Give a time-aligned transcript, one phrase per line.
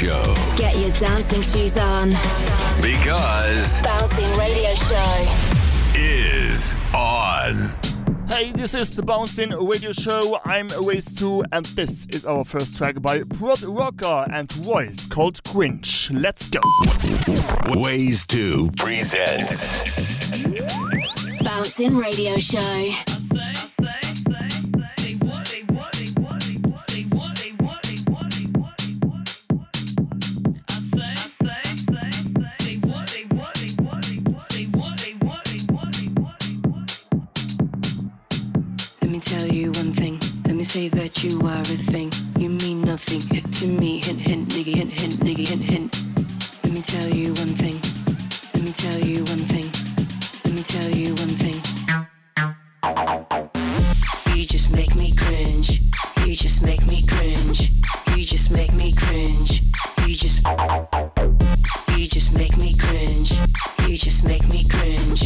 [0.00, 0.34] Show.
[0.56, 2.08] Get your dancing shoes on.
[2.80, 5.26] Because Bouncing Radio Show
[5.94, 7.68] is on.
[8.30, 10.40] Hey, this is the Bouncing Radio Show.
[10.46, 15.44] I'm Ways 2, and this is our first track by Prod Rocker and Voice called
[15.44, 16.10] Cringe.
[16.10, 16.60] Let's go.
[17.82, 19.84] Ways 2 presents
[21.42, 23.19] Bouncing Radio Show.
[39.50, 40.18] Tell you one thing.
[40.46, 42.12] Let me say that you are a thing.
[42.38, 43.20] You mean nothing.
[43.20, 43.98] To me.
[43.98, 45.90] Hint, hint, nigga, hint, hint, nigga, hint, hint.
[46.62, 47.78] Let me tell you one thing.
[48.54, 49.66] Let me tell you one thing.
[50.44, 51.58] Let me tell you one thing.
[54.36, 55.82] You just make me cringe.
[56.26, 57.60] You just make me cringe.
[58.14, 59.62] You just make me cringe.
[60.06, 60.46] You just.
[61.98, 63.32] You just make me cringe.
[63.88, 65.22] You just make me cringe.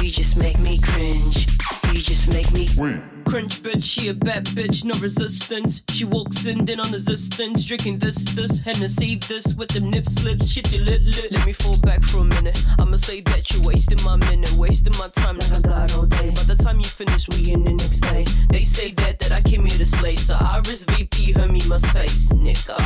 [0.00, 1.48] You just make me cringe.
[1.92, 2.68] You just make me.
[2.78, 5.82] Wait cringe bitch, she a bad bitch, no resistance.
[5.90, 10.52] She walks in, then on resistance, drinking this, this, Hennessy, this with them nip slips.
[10.52, 11.32] Shit, you lit, lit.
[11.32, 12.56] Let me fall back for a minute.
[12.78, 16.30] I'ma say that you're wasting my minute, wasting my time like I got all day.
[16.30, 18.24] By the time you finish, we in the next day.
[18.50, 21.76] They say that that I came here to slay, so I VP, her me my
[21.78, 22.78] space, nigga,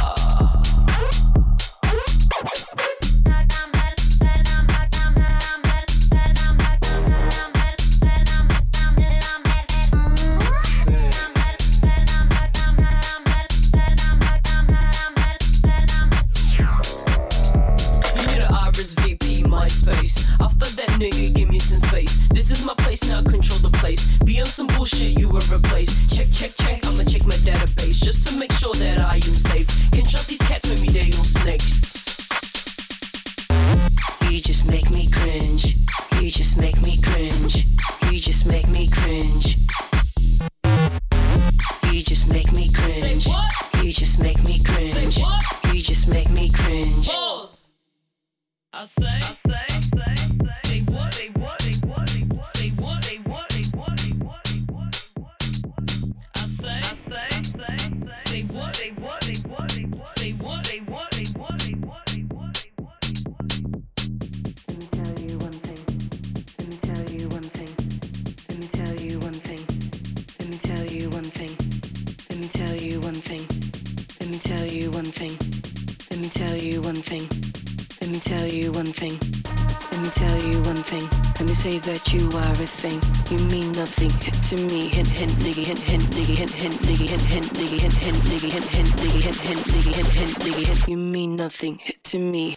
[84.48, 84.88] to me.
[84.88, 88.50] Hint, hint, nigga, hint, hint, nigga, hint, hint, nigga, hint, hint, nigga, hint, hint, nigga,
[88.50, 90.88] hint, hint, nigga, hint, hint, nigga, hint, hint, nigga, hint.
[90.88, 92.56] You mean nothing to me.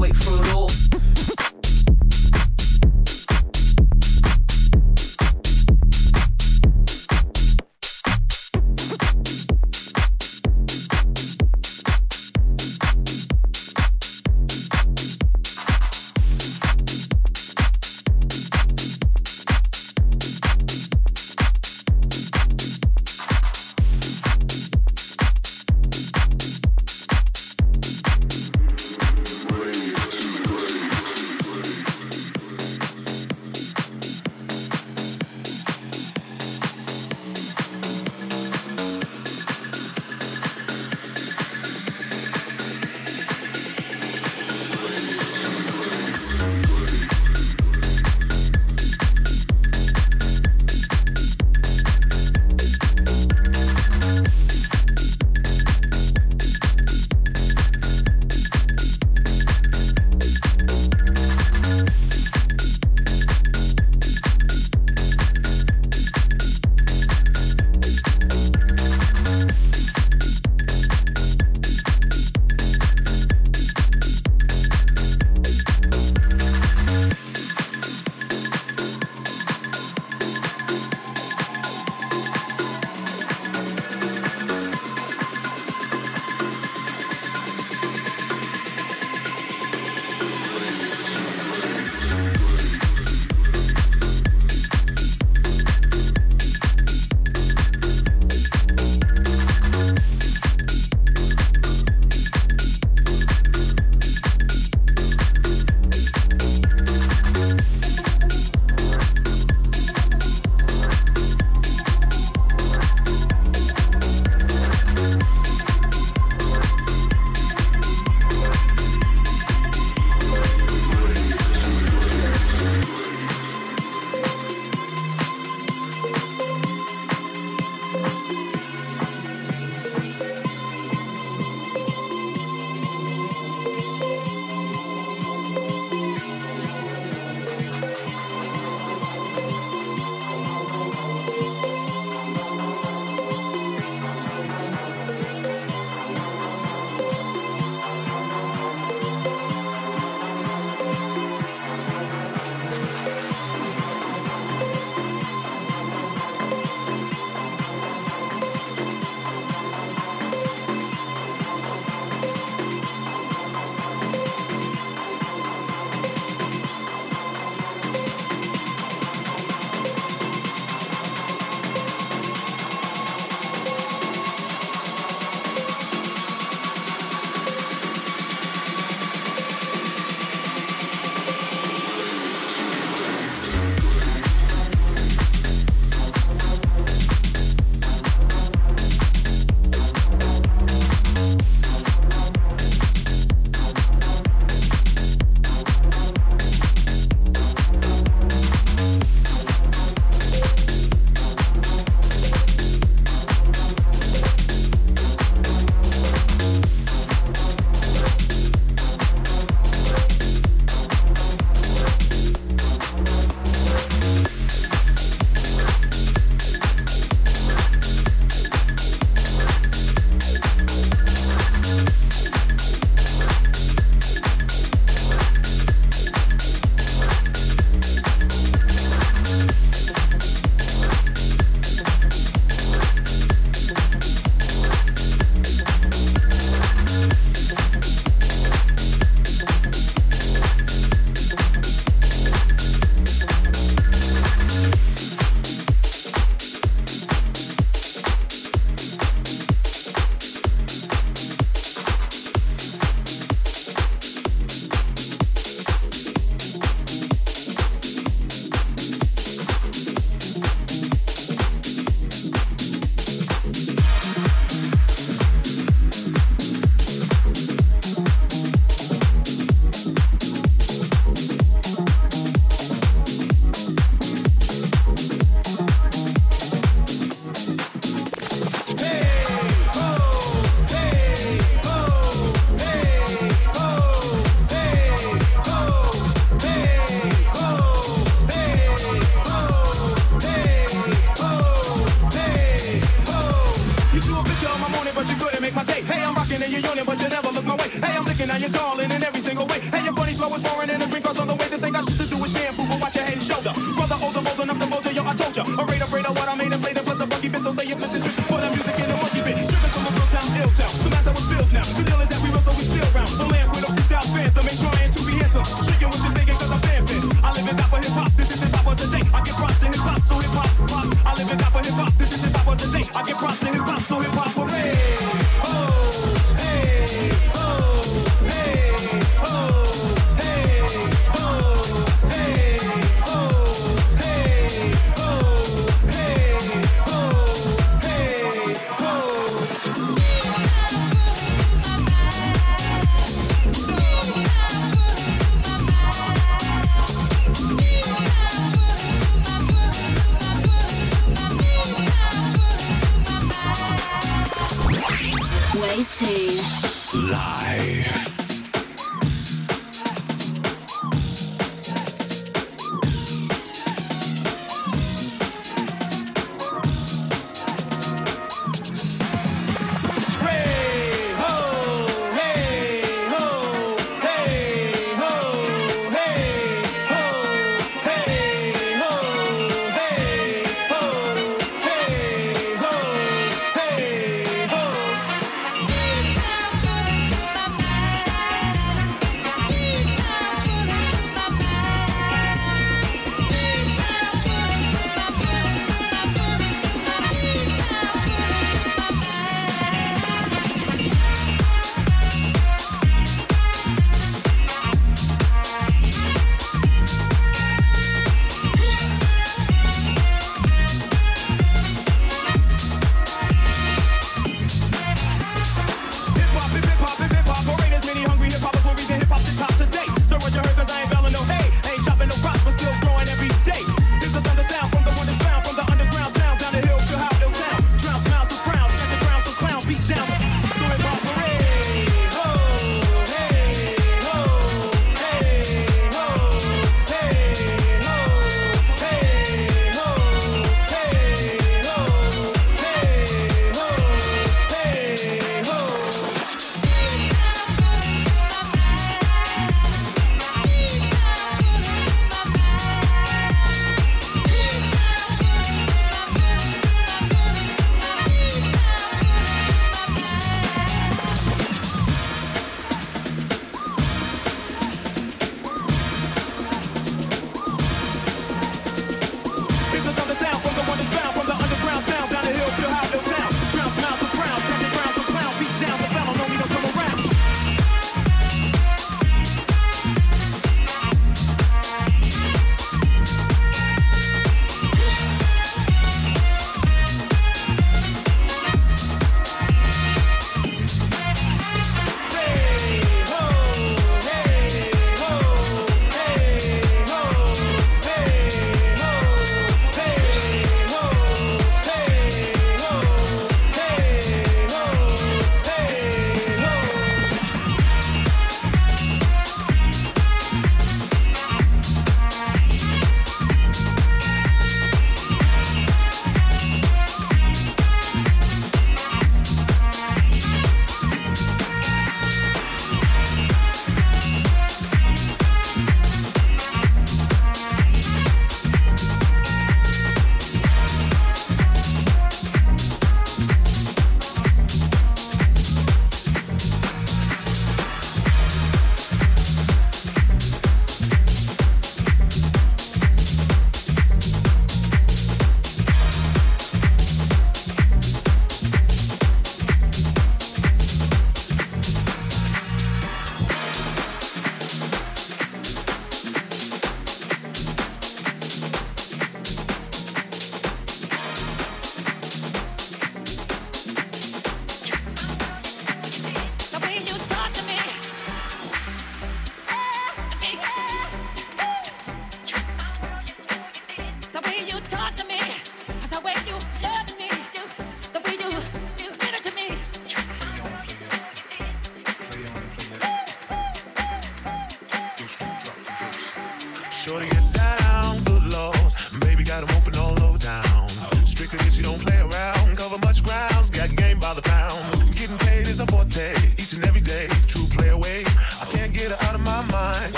[0.00, 1.29] wait for it all.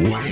[0.00, 0.27] Thank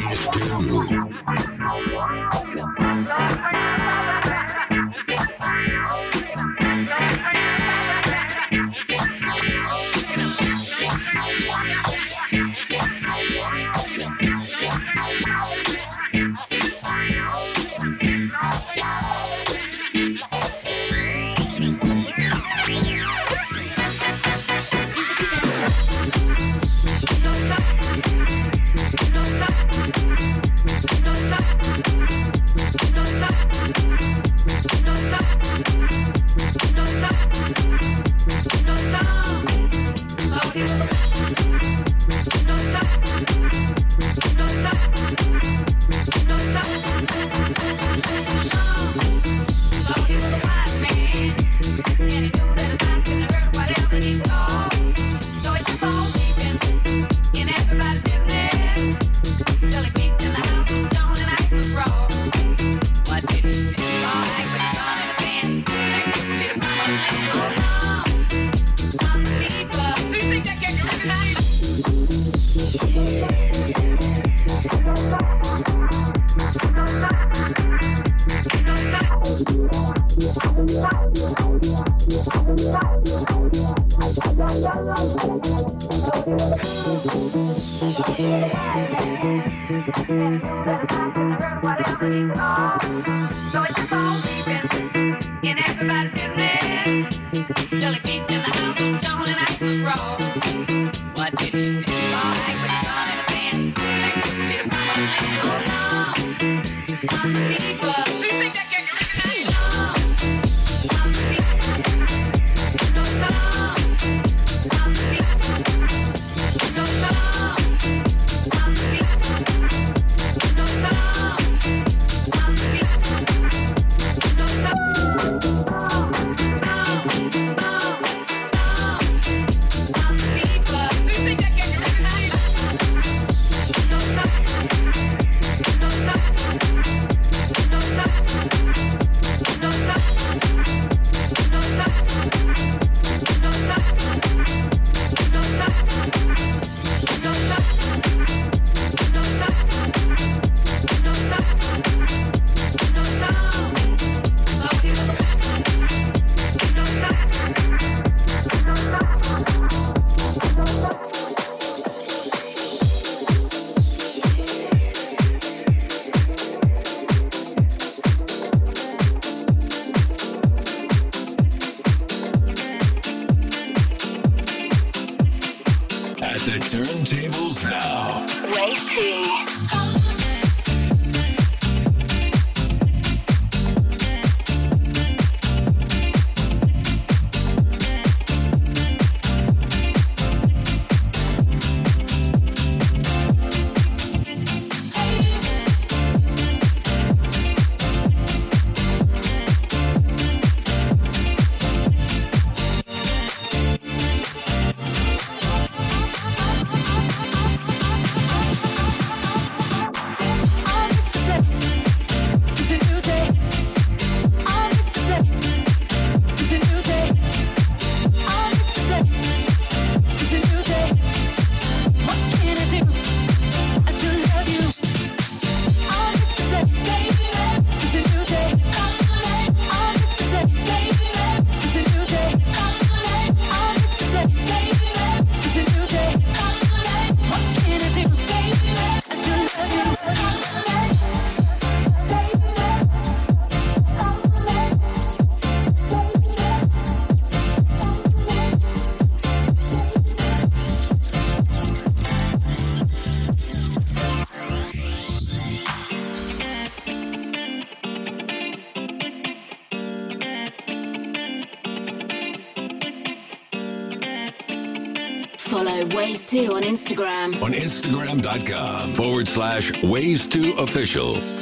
[267.87, 271.36] Instagram.com forward slash ways to official.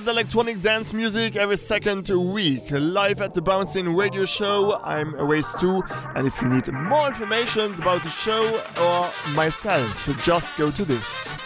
[0.00, 4.80] Best electronic dance music every second week, live at the Bouncing Radio Show.
[4.82, 5.82] I'm Ways 2,
[6.14, 11.36] and if you need more information about the show or myself, just go to this.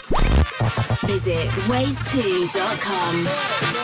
[1.05, 3.84] Visit ways2.com.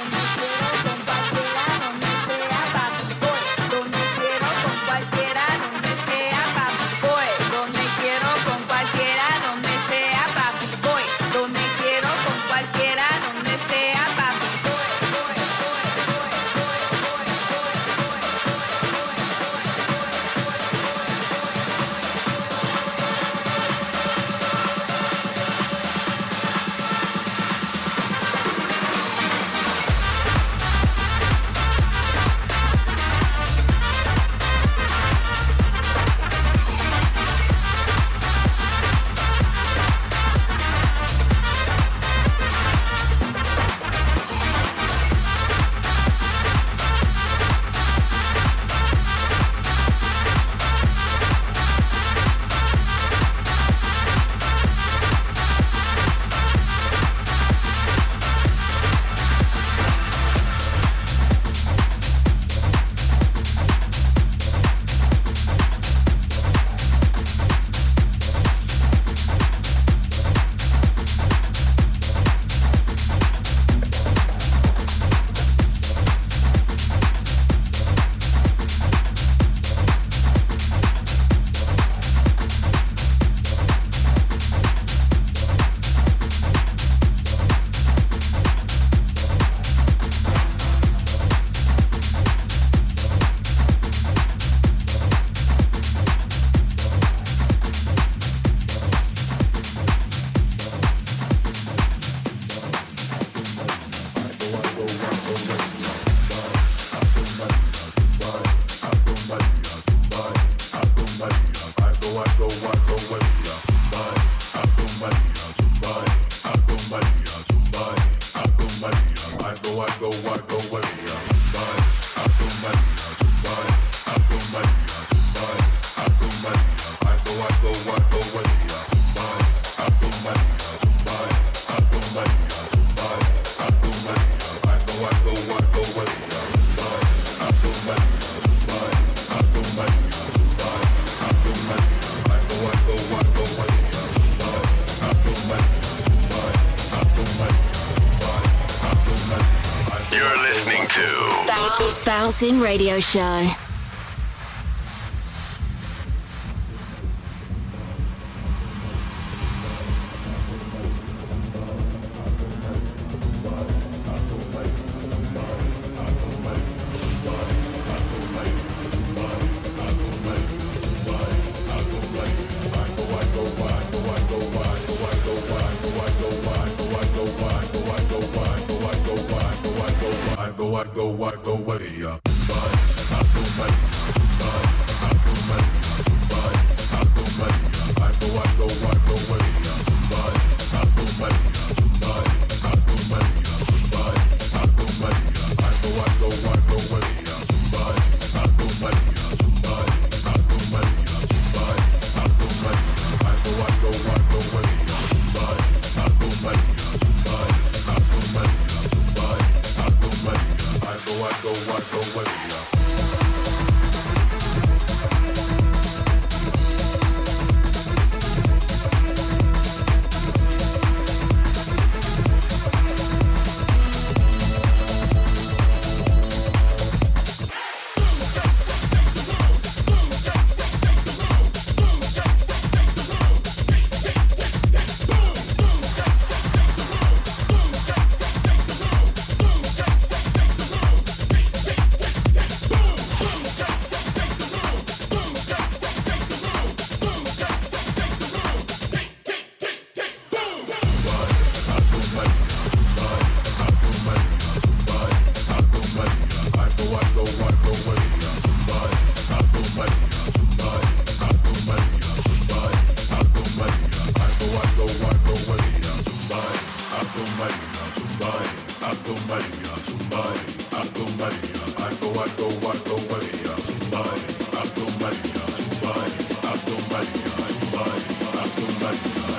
[151.78, 153.69] Bouncing Radio Show.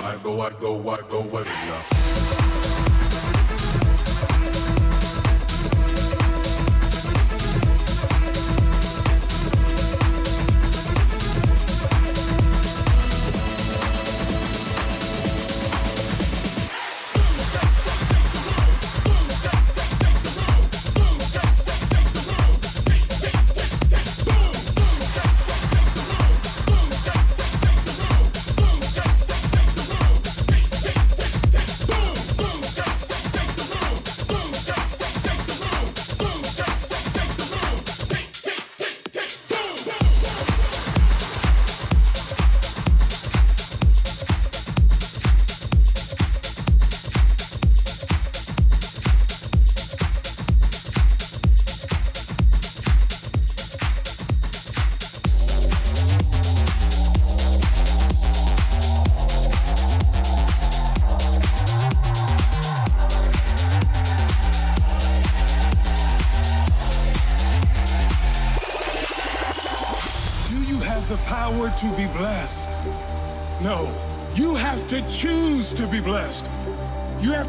[0.04, 2.61] I go, I go, I go, where ya?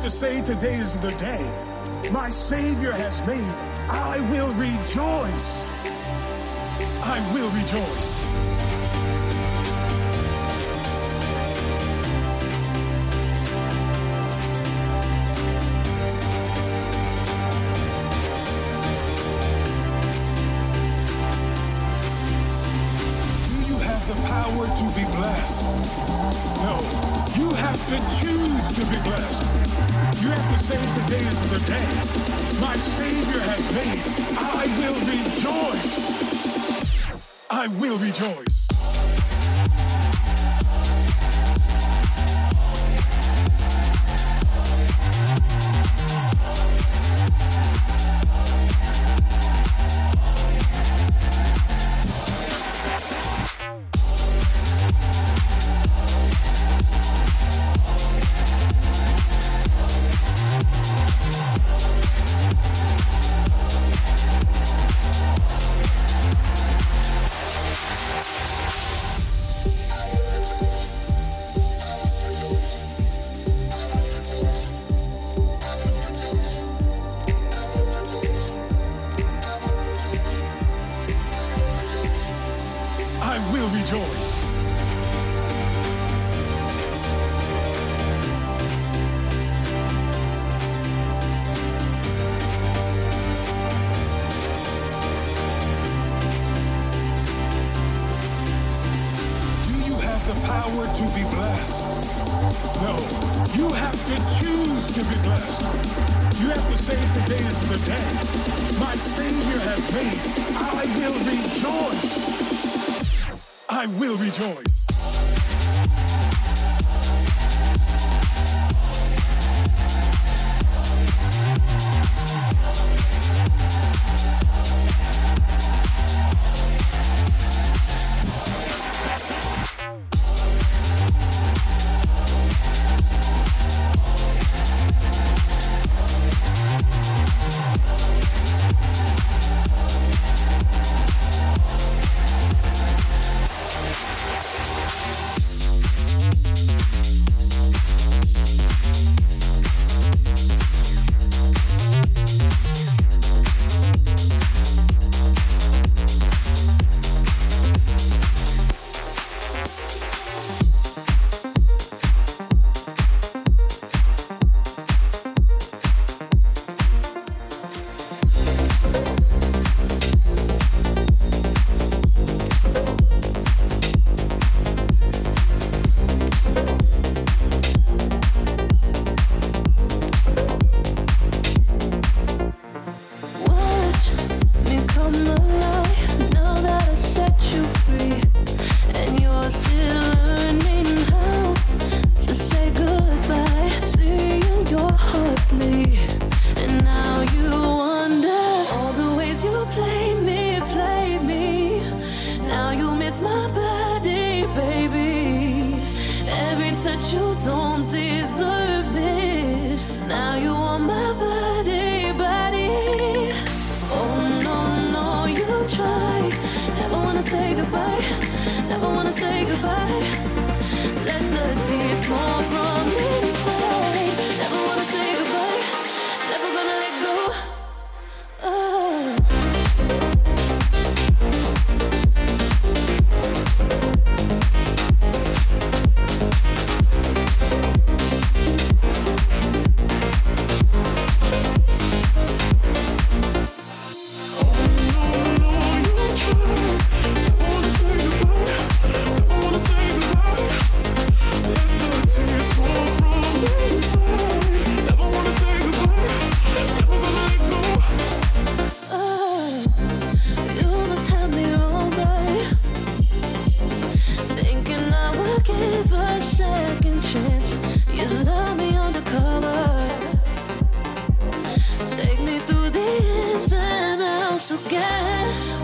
[0.03, 3.55] to say today is the day my Savior has made.
[3.89, 5.63] I will rejoice.
[7.05, 8.12] I will rejoice.
[34.63, 36.23] I will rejoice.
[37.51, 38.62] I will rejoice.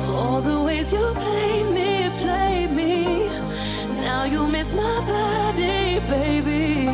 [0.09, 3.29] all the ways you played me, played me.
[4.01, 6.89] Now you miss my body, baby.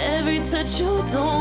[0.00, 1.38] Every touch you don't.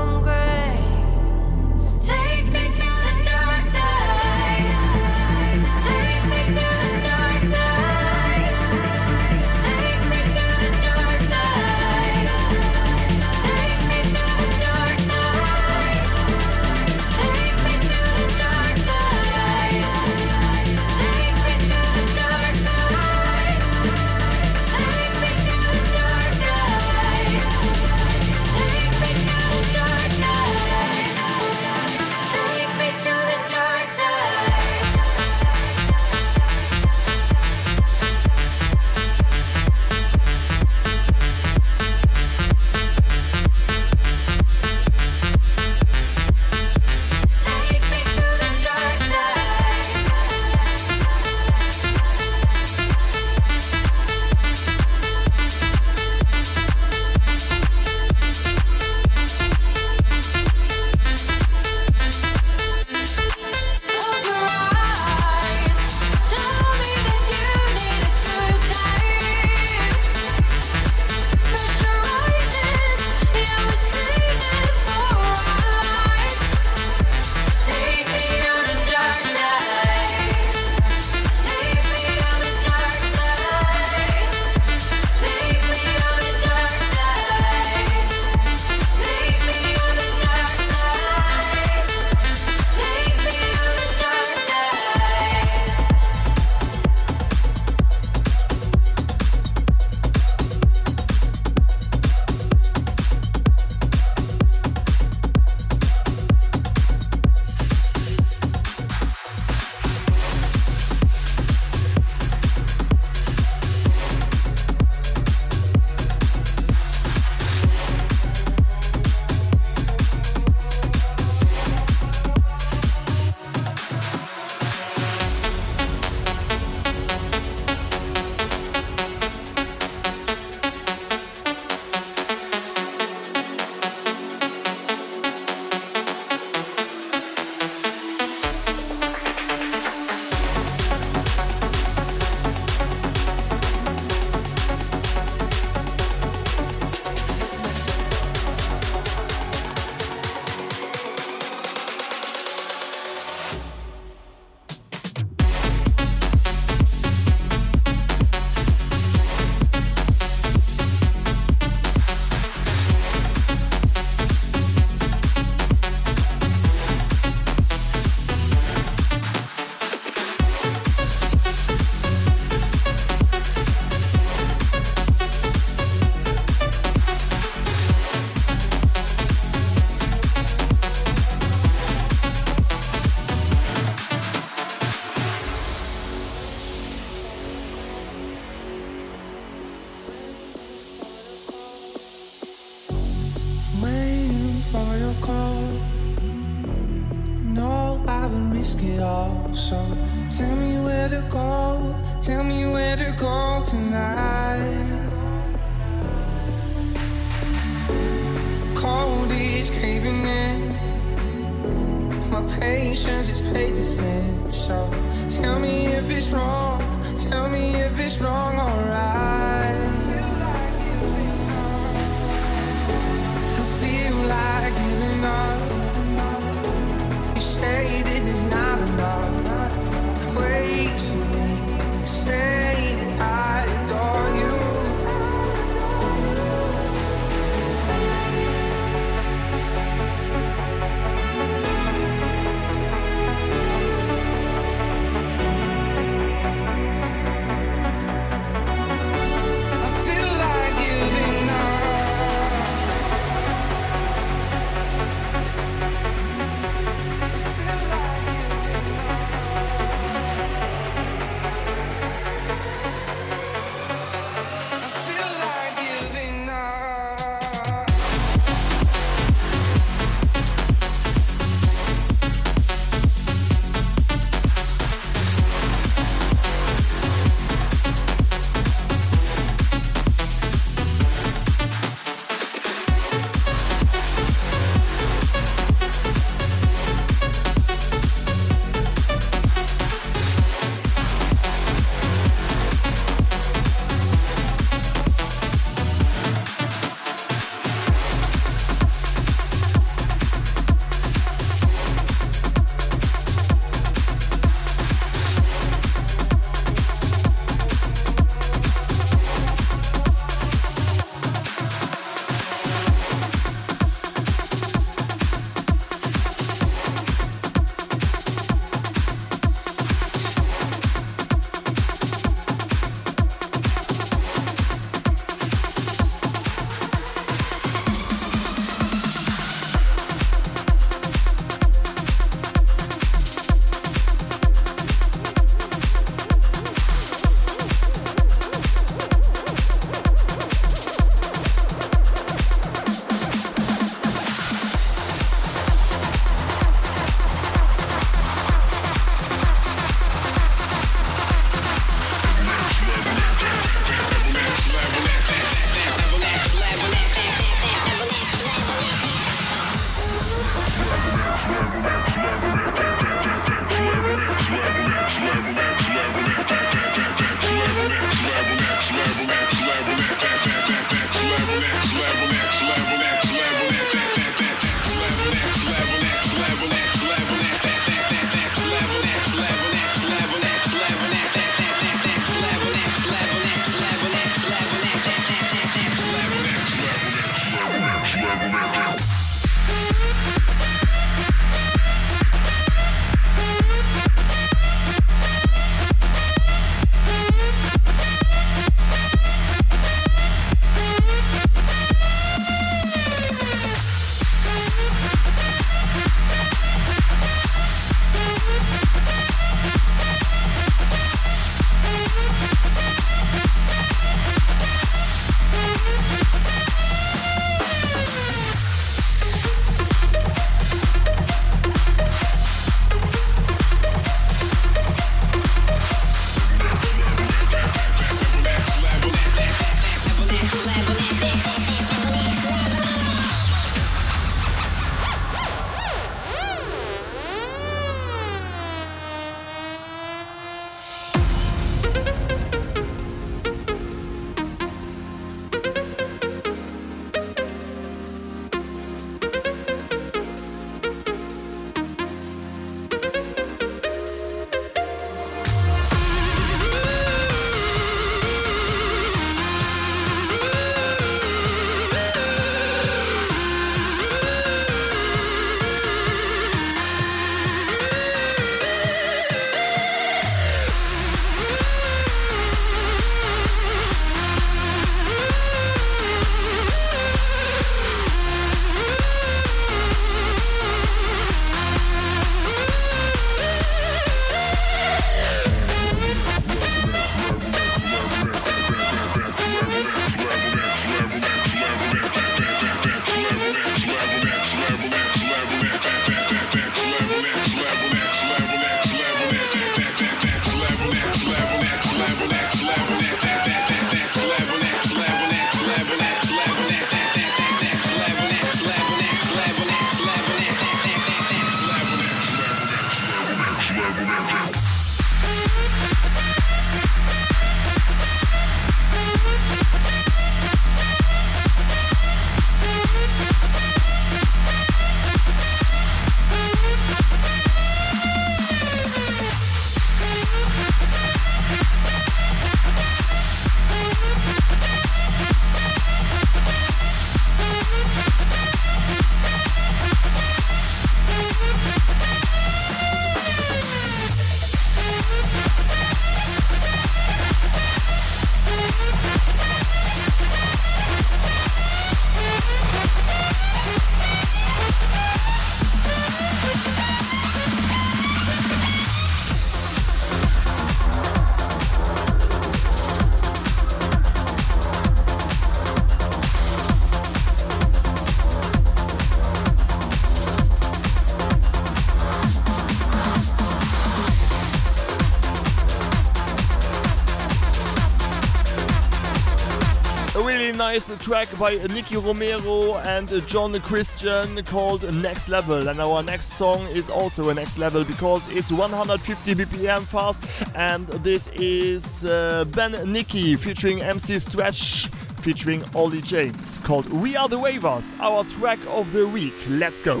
[581.00, 585.68] Track by Nicky Romero and John Christian called Next Level.
[585.68, 590.18] And our next song is also a next level because it's 150 BPM fast.
[590.54, 594.88] And this is uh, Ben Nicky featuring MC Stretch
[595.22, 599.34] featuring Ollie James called We Are the Ravers, our track of the week.
[599.48, 600.00] Let's go.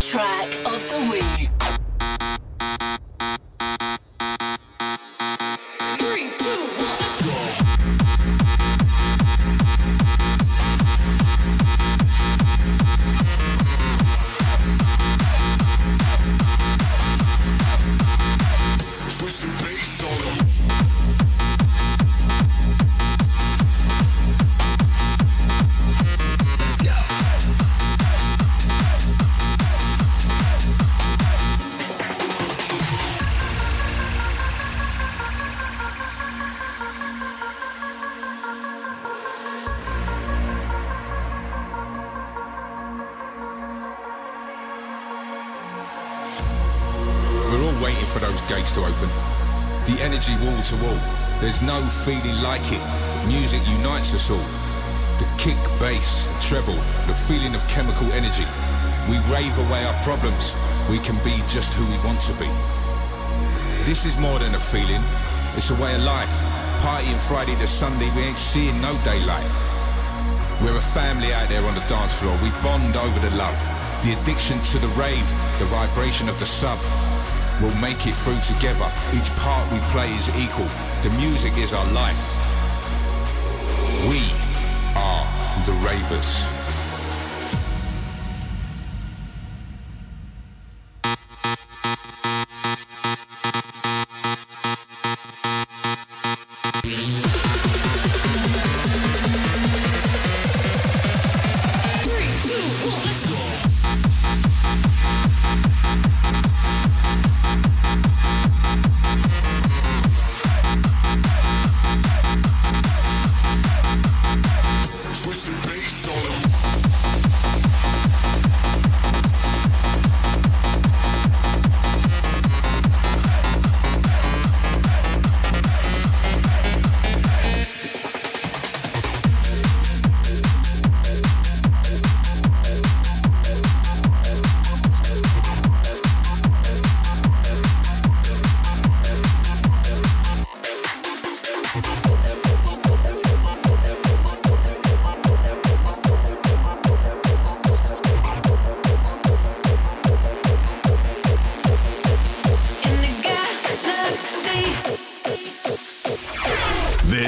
[0.00, 1.53] Track of the week.
[48.48, 49.08] Gates to open.
[49.86, 50.98] The energy wall to wall.
[51.40, 52.82] There's no feeling like it.
[53.26, 54.48] Music unites us all.
[55.18, 56.76] The kick, bass, treble,
[57.06, 58.46] the feeling of chemical energy.
[59.08, 60.56] We rave away our problems.
[60.90, 62.48] We can be just who we want to be.
[63.84, 65.02] This is more than a feeling.
[65.56, 66.34] It's a way of life.
[66.80, 69.48] Partying Friday to Sunday, we ain't seeing no daylight.
[70.62, 72.36] We're a family out there on the dance floor.
[72.42, 73.60] We bond over the love,
[74.02, 75.28] the addiction to the rave,
[75.58, 76.78] the vibration of the sub.
[77.60, 78.90] We'll make it through together.
[79.14, 80.68] Each part we play is equal.
[81.02, 82.38] The music is our life.
[84.08, 84.20] We
[84.96, 85.26] are
[85.64, 86.53] the Ravers.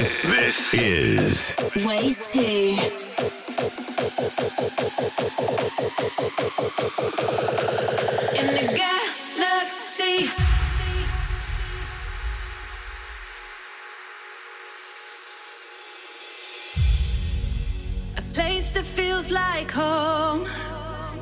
[0.07, 1.55] This is
[1.85, 2.39] Ways to.
[8.39, 10.29] In the galaxy.
[18.15, 20.45] A place that feels like home.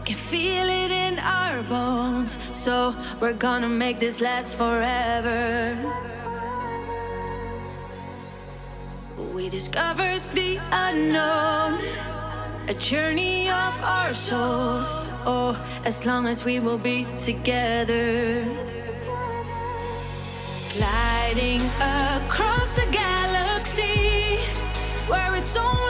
[0.05, 2.37] Can feel it in our bones.
[2.51, 5.75] So we're gonna make this last forever.
[9.17, 11.79] We discovered the unknown.
[12.67, 14.85] A journey of our souls.
[15.25, 15.55] Oh,
[15.85, 18.43] as long as we will be together.
[20.75, 24.37] Gliding across the galaxy.
[25.07, 25.84] Where it's only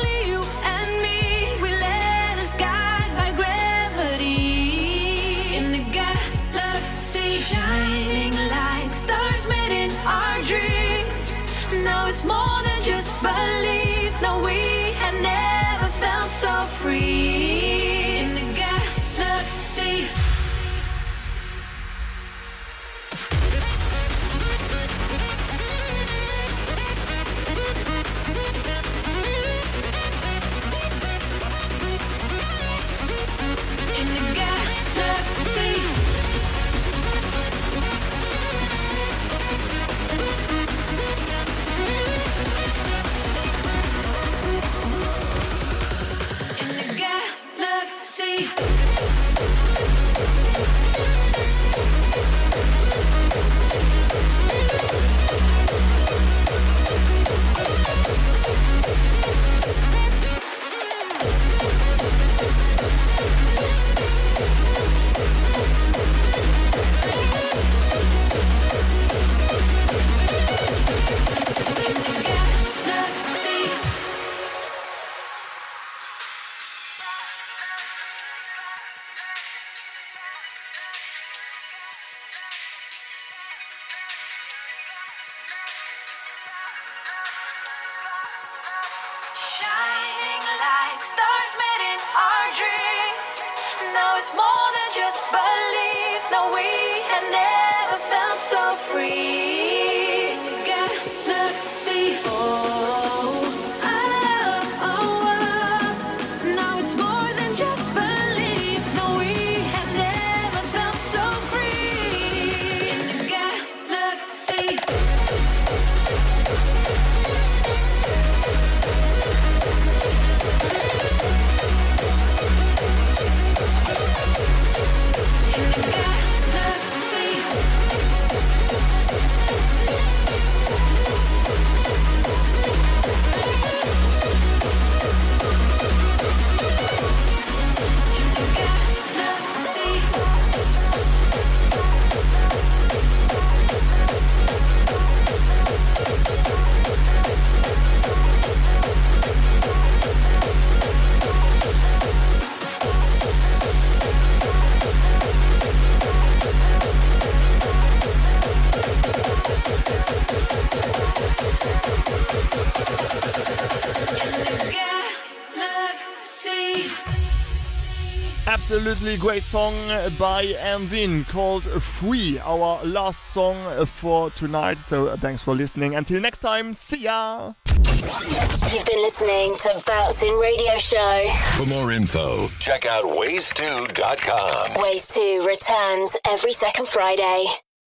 [169.06, 169.74] Absolutely great song
[170.18, 174.80] by Amvin called Free, our last song for tonight.
[174.80, 175.94] So uh, thanks for listening.
[175.94, 177.54] Until next time, see ya!
[177.68, 181.24] You've been listening to Bouncing Radio Show.
[181.56, 184.82] For more info, check out ways2.com.
[184.82, 187.46] Ways 2 returns every second Friday.